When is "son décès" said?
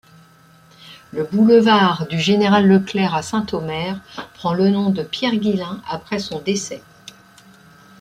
6.17-6.81